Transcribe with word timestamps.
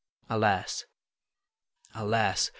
Alas! 0.31 0.87
alas! 1.93 2.49